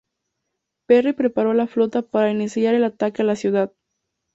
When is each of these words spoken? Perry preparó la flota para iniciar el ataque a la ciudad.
Perry 0.87 1.13
preparó 1.13 1.53
la 1.53 1.67
flota 1.67 2.01
para 2.01 2.31
iniciar 2.31 2.73
el 2.73 2.85
ataque 2.85 3.21
a 3.21 3.25
la 3.25 3.35
ciudad. 3.35 3.71